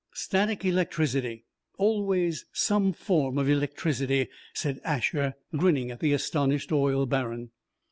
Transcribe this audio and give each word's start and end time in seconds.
"Static 0.15 0.65
electricity 0.65 1.45
always 1.77 2.47
some 2.51 2.91
form 2.91 3.37
of 3.37 3.47
electricity," 3.47 4.29
said 4.51 4.81
Asher 4.83 5.35
grinning 5.55 5.91
at 5.91 5.99
the 5.99 6.11
astonished 6.13 6.71
oil 6.71 7.05
baron. 7.05 7.51